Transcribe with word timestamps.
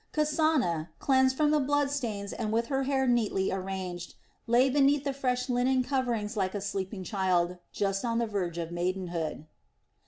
Kasana, 0.13 0.87
cleansed 0.97 1.37
from 1.37 1.51
the 1.51 1.59
blood 1.59 1.91
stains 1.91 2.33
and 2.33 2.51
with 2.51 2.69
her 2.73 2.81
hair 2.85 3.05
neatly 3.05 3.51
arranged, 3.51 4.15
lay 4.47 4.67
beneath 4.67 5.03
the 5.03 5.13
fresh 5.13 5.47
linen 5.47 5.83
coverings 5.83 6.35
like 6.35 6.55
a 6.55 6.61
sleeping 6.61 7.03
child 7.03 7.59
just 7.71 8.03
on 8.03 8.17
the 8.17 8.25
verge 8.25 8.57
of 8.57 8.71
maidenhood. 8.71 9.45